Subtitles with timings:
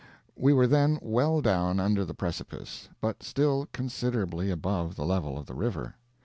[0.35, 5.45] We were then well down under the precipice, but still considerably above the level of
[5.45, 5.93] the river.